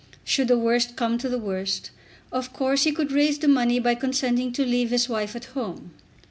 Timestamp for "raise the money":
3.11-3.77